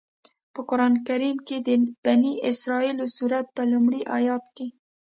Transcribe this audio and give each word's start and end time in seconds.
په 0.53 0.61
قرآن 0.69 0.93
کریم 1.07 1.37
کې 1.47 1.57
د 1.67 1.69
بنی 2.03 2.33
اسرائیل 2.49 2.97
سورت 3.15 3.45
په 3.55 3.63
لومړي 3.71 4.01
آيت 4.17 4.45
کې. 4.55 4.67